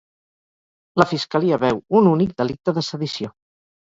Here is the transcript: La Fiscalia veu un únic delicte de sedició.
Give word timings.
La 1.01 1.05
Fiscalia 1.11 1.59
veu 1.65 1.81
un 1.99 2.11
únic 2.15 2.33
delicte 2.43 2.75
de 2.79 2.87
sedició. 2.89 3.35